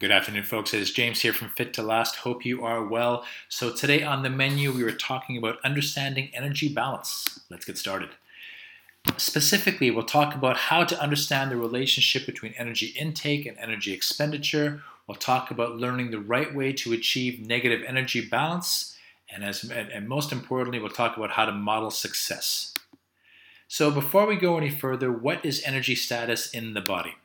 [0.00, 0.72] Good afternoon, folks.
[0.72, 2.16] It's James here from Fit to Last.
[2.16, 3.22] Hope you are well.
[3.50, 7.40] So, today on the menu, we were talking about understanding energy balance.
[7.50, 8.08] Let's get started.
[9.18, 14.82] Specifically, we'll talk about how to understand the relationship between energy intake and energy expenditure.
[15.06, 18.96] We'll talk about learning the right way to achieve negative energy balance.
[19.30, 22.72] And, as, and most importantly, we'll talk about how to model success.
[23.68, 27.16] So, before we go any further, what is energy status in the body?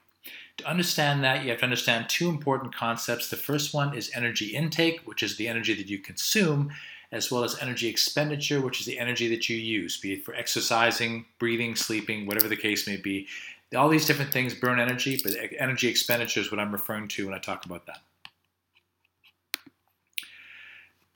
[0.58, 3.30] To understand that, you have to understand two important concepts.
[3.30, 6.72] The first one is energy intake, which is the energy that you consume,
[7.12, 10.34] as well as energy expenditure, which is the energy that you use, be it for
[10.34, 13.28] exercising, breathing, sleeping, whatever the case may be.
[13.76, 17.36] All these different things burn energy, but energy expenditure is what I'm referring to when
[17.36, 18.00] I talk about that.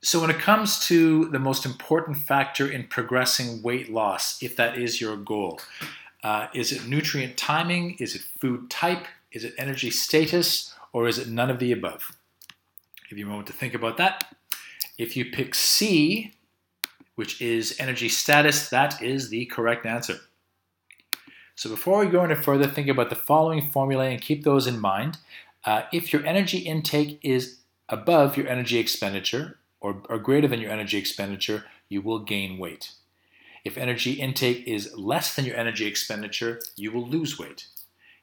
[0.01, 4.77] So, when it comes to the most important factor in progressing weight loss, if that
[4.77, 5.59] is your goal,
[6.23, 7.95] uh, is it nutrient timing?
[7.99, 9.05] Is it food type?
[9.31, 12.17] Is it energy status or is it none of the above?
[13.09, 14.35] Give you a moment to think about that.
[14.98, 16.34] If you pick C,
[17.15, 20.20] which is energy status, that is the correct answer.
[21.55, 24.79] So before we go any further, think about the following formulae and keep those in
[24.79, 25.17] mind.
[25.65, 27.57] Uh, if your energy intake is
[27.89, 32.93] above your energy expenditure or, or greater than your energy expenditure, you will gain weight.
[33.65, 37.67] If energy intake is less than your energy expenditure, you will lose weight.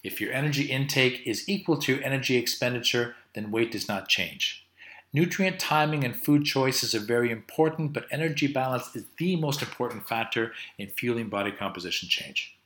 [0.07, 4.65] If your energy intake is equal to energy expenditure, then weight does not change.
[5.13, 10.07] Nutrient timing and food choices are very important, but energy balance is the most important
[10.07, 12.57] factor in fueling body composition change.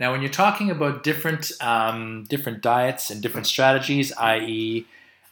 [0.00, 4.86] Now, when you're talking about different, um, different diets and different strategies, i.e.,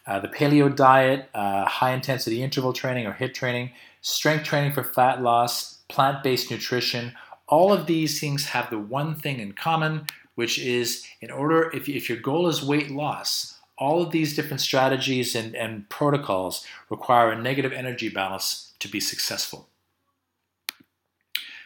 [0.07, 3.71] uh, the paleo diet, uh, high intensity interval training or HIIT training,
[4.03, 7.15] strength training for fat loss, plant based nutrition,
[7.47, 11.89] all of these things have the one thing in common, which is in order, if,
[11.89, 17.31] if your goal is weight loss, all of these different strategies and, and protocols require
[17.31, 19.69] a negative energy balance to be successful.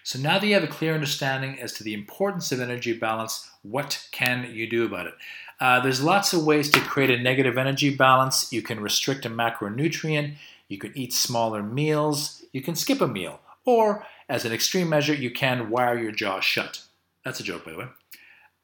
[0.02, 3.50] So now that you have a clear understanding as to the importance of energy balance,
[3.62, 5.14] what can you do about it?
[5.60, 8.50] Uh, there's lots of ways to create a negative energy balance.
[8.50, 10.36] You can restrict a macronutrient,
[10.68, 15.14] you can eat smaller meals, you can skip a meal, or as an extreme measure,
[15.14, 16.82] you can wire your jaw shut.
[17.24, 17.86] That's a joke, by the way.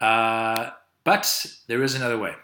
[0.01, 0.71] Uh,
[1.05, 2.35] but there is another way.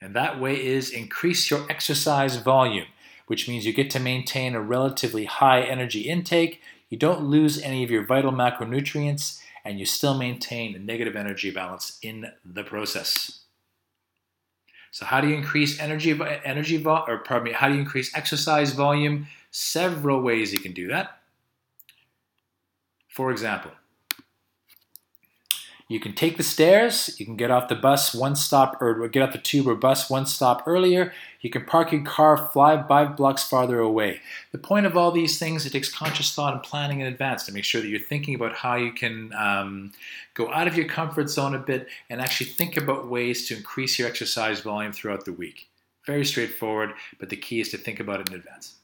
[0.00, 2.86] And that way is increase your exercise volume,
[3.26, 7.82] which means you get to maintain a relatively high energy intake, you don't lose any
[7.82, 13.40] of your vital macronutrients, and you still maintain a negative energy balance in the process.
[14.92, 18.72] So, how do you increase energy, energy, or pardon me, how do you increase exercise
[18.72, 19.26] volume?
[19.50, 21.18] Several ways you can do that.
[23.08, 23.72] For example,
[25.88, 29.22] you can take the stairs, you can get off the bus one stop or get
[29.22, 31.12] off the tube or bus one stop earlier.
[31.40, 34.20] You can park your car five, five blocks farther away.
[34.50, 37.52] The point of all these things, it takes conscious thought and planning in advance to
[37.52, 39.92] make sure that you're thinking about how you can um,
[40.34, 43.96] go out of your comfort zone a bit and actually think about ways to increase
[43.96, 45.68] your exercise volume throughout the week.
[46.04, 48.75] Very straightforward, but the key is to think about it in advance.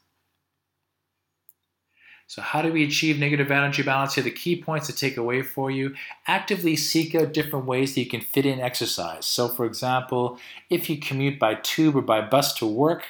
[2.32, 4.14] So, how do we achieve negative energy balance?
[4.14, 5.94] Here, the key points to take away for you
[6.26, 9.26] actively seek out different ways that you can fit in exercise.
[9.26, 10.38] So, for example,
[10.70, 13.04] if you commute by tube or by bus to work,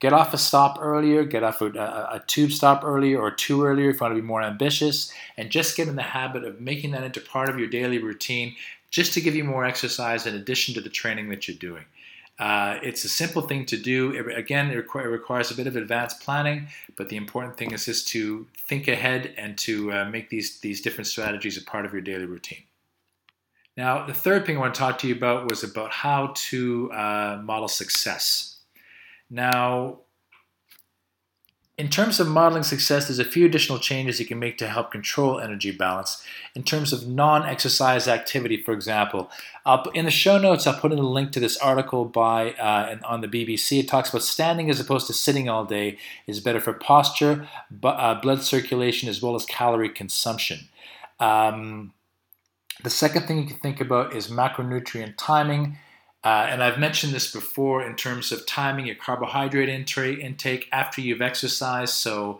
[0.00, 3.64] get off a stop earlier, get off a, a, a, tube stop earlier or two
[3.64, 6.60] earlier if you want to be more ambitious, and just get in the habit of
[6.60, 8.54] making that into part of your daily routine
[8.90, 11.86] just to give you more exercise in addition to the training that you're doing.
[12.38, 14.12] Uh, it's a simple thing to do.
[14.12, 17.72] It, again, it, require, it, requires a bit of advanced planning, but the important thing
[17.72, 21.84] is just to think ahead and to uh, make these, these different strategies a part
[21.84, 22.62] of your daily routine.
[23.76, 26.92] Now, the third thing I want to talk to you about was about how to
[26.92, 28.58] uh, model success.
[29.30, 30.00] Now,
[31.78, 34.90] in terms of modeling success, there's a few additional changes you can make to help
[34.90, 36.20] control energy balance.
[36.56, 39.30] In terms of non exercise activity, for example,
[39.94, 43.20] in the show notes, I'll put in a link to this article by uh, on
[43.20, 43.78] the BBC.
[43.78, 47.48] It talks about standing as opposed to sitting all day is better for posture,
[47.84, 50.68] uh, blood circulation, as well as calorie consumption.
[51.20, 51.92] Um,
[52.82, 55.78] the second thing you can think about is macronutrient timing.
[56.28, 61.22] Uh, and I've mentioned this before in terms of timing your carbohydrate intake after you've
[61.22, 61.94] exercised.
[61.94, 62.38] So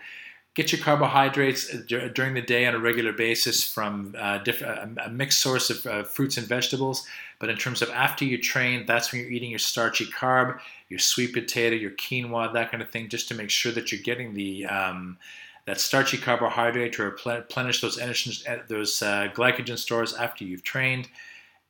[0.53, 5.09] get your carbohydrates uh, during the day on a regular basis from uh, different, a
[5.09, 7.07] mixed source of uh, fruits and vegetables.
[7.39, 10.61] But in terms of after you train, that's when you're eating your starchy carb,
[10.91, 14.03] your sweet potato, your quinoa, that kind of thing, just to make sure that you're
[14.03, 15.17] getting the um,
[15.65, 21.09] that starchy carbohydrate to replenish those energy, those uh, glycogen stores after you've trained.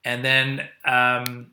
[0.05, 1.53] And then um,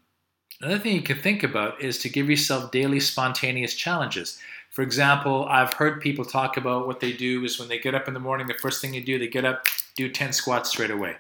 [0.62, 4.40] Another thing you can think about is to give yourself daily spontaneous challenges.
[4.70, 8.08] For example, I've heard people talk about what they do is when they get up
[8.08, 9.66] in the morning, the first thing they do, they get up,
[9.96, 11.16] do 10 squats straight away.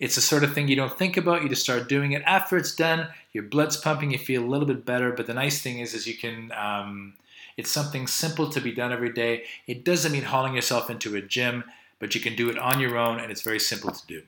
[0.00, 2.22] It's the sort of thing you don't think about, you just start doing it.
[2.26, 5.12] After it's done, your blood's pumping, you feel a little bit better.
[5.12, 7.14] But the nice thing is, is you can, um,
[7.56, 9.44] it's something simple to be done every day.
[9.68, 11.62] It doesn't mean hauling yourself into a gym,
[12.00, 14.22] but you can do it on your own and it's very simple to do.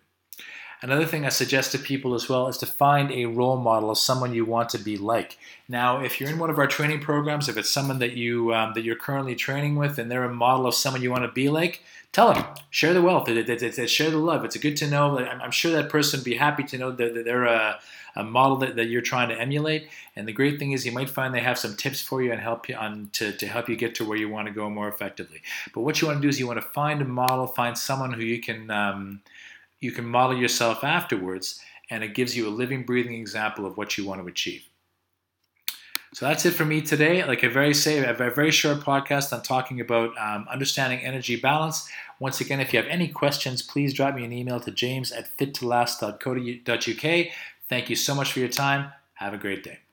[0.85, 3.97] Another thing I suggest to people as well is to find a role model of
[3.97, 5.39] someone you want to be like.
[5.67, 8.75] Now, if you're in one of our training programs, if it's someone that you um,
[8.75, 11.49] that you're currently training with, and they're a model of someone you want to be
[11.49, 11.81] like,
[12.13, 14.45] tell them, share the wealth, share the love.
[14.45, 15.19] It's good to know.
[15.19, 17.81] I'm, sure that person would be happy to know that, that they're a,
[18.15, 19.89] a model that, that you're trying to emulate.
[20.17, 22.43] And the great thing is, you might find they have some tips for you and
[22.43, 24.89] help you on to, to help you get to where you want to go more
[24.89, 25.41] effectively.
[25.73, 28.13] But what you want to do is you want to find a model, find someone
[28.13, 28.71] who you can.
[28.71, 29.23] Um,
[29.85, 31.61] you can model yourself afterwards,
[31.91, 34.65] and it gives you a living, breathing example of what you want to achieve.
[36.15, 37.25] So that's it for me today.
[37.25, 41.89] Like a very say, a very short podcast on talking about um, understanding energy balance.
[42.21, 45.37] Once again, if you have any questions, please drop me an email to james at
[45.37, 47.27] fittolast.co.uk.
[47.69, 48.93] Thank you so much for your time.
[49.15, 49.84] Have a great day.